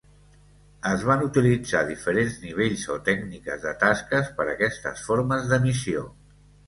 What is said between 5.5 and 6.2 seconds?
de missió.